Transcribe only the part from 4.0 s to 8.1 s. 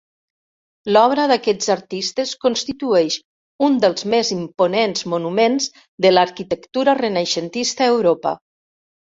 més imponents monuments de l'arquitectura renaixentista a